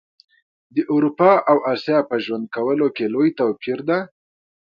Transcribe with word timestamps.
د 0.75 0.77
اروپا 0.93 1.31
او 1.51 1.57
اسیا 1.73 1.99
په 2.09 2.15
ژوند 2.23 2.45
کولو 2.55 2.87
کي 2.95 3.05
لوي 3.13 3.29
توپیر 3.39 3.79
ده 3.89 3.99